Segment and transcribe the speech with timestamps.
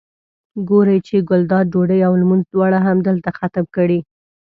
[0.69, 3.99] ګوري چې ګلداد ډوډۍ او لمونځ دواړه همدلته ختم کړي.